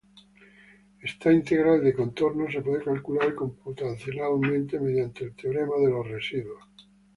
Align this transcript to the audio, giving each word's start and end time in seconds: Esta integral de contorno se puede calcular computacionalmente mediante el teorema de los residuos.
Esta 1.03 1.31
integral 1.31 1.83
de 1.83 1.93
contorno 1.93 2.47
se 2.51 2.61
puede 2.61 2.83
calcular 2.83 3.35
computacionalmente 3.35 4.79
mediante 4.79 5.25
el 5.25 5.35
teorema 5.35 5.75
de 5.77 5.89
los 5.91 6.07
residuos. 6.07 6.59